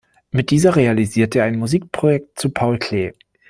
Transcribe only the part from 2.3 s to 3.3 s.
zu Paul Klee.